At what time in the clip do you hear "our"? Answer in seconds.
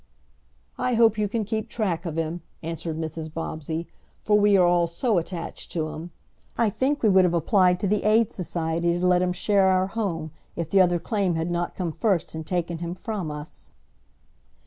9.67-9.85